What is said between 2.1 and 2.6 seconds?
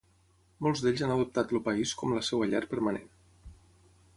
la seva